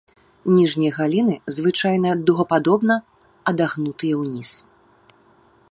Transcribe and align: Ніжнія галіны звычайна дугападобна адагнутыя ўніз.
Ніжнія 0.59 0.91
галіны 0.99 1.35
звычайна 1.57 2.09
дугападобна 2.29 2.95
адагнутыя 3.53 4.15
ўніз. 4.23 4.51